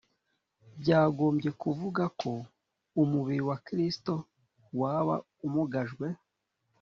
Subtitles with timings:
[0.81, 2.31] byagombye kuvuga ko
[3.01, 4.13] umubiri wa Kristo
[4.79, 5.15] waba
[5.47, 6.07] umugajwe.